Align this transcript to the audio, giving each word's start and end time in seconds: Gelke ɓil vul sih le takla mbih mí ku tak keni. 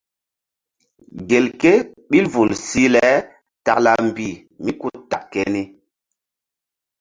Gelke 1.29 1.71
ɓil 2.09 2.25
vul 2.33 2.49
sih 2.67 2.89
le 2.95 3.01
takla 3.65 3.91
mbih 4.07 4.35
mí 4.63 4.71
ku 4.79 4.87
tak 5.09 5.23
keni. 5.31 5.63